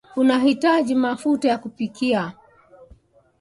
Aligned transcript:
utahitaji 0.15 0.95
mafuta 0.95 1.47
ya 1.49 1.57
kupikia 1.57 2.33